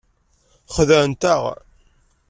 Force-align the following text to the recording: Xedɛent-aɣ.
Xedɛent-aɣ. 0.75 1.43